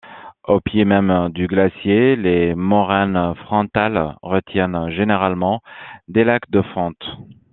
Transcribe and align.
Aux 0.45 0.59
pieds 0.61 0.83
même 0.83 1.29
du 1.29 1.45
glacier, 1.45 2.15
les 2.15 2.55
moraines 2.55 3.35
frontales 3.43 4.15
retiennent 4.23 4.89
généralement 4.89 5.61
des 6.07 6.23
lacs 6.23 6.49
de 6.49 6.63
fonte. 6.73 7.05